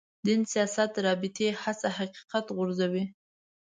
دین 0.25 0.41
سیاست 0.53 0.91
رابطې 1.05 1.47
هڅه 1.61 1.87
حقیقت 1.97 2.45
غورځوي. 2.55 3.03